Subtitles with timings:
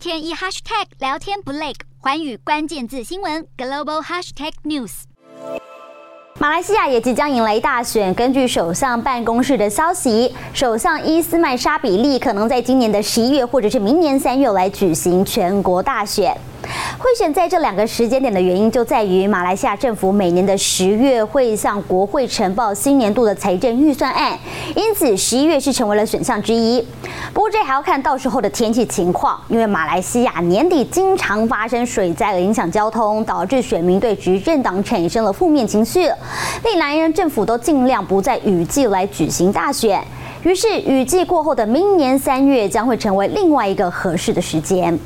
[0.00, 5.02] 天一 hashtag 聊天不累，环宇关键字新闻 global hashtag news。
[6.38, 16.34] 马来西亚也即将迎来大选，根据首相办公室的消息，首相伊斯迈沙比利可能在今年的十一月或者是明年三月来举行全国大选。
[17.02, 24.38] 会选在这两个时间点的原因，就在于马来西亚政府每年的十月会向国会呈报新年度的财政预算案，
[24.76, 26.86] 因此十一月是成为了选项之一。
[27.32, 36.06] 不过这还要看到时候的天气情况，因为马来西亚年底经常发生水灾而影响交通，导致选民对执政党产生了负面情绪。
[36.64, 40.04] 历来政府都尽量不在雨季来举行大选，
[40.42, 45.00] 于是雨季过后的明年三月将会成为另外一个合适的时间。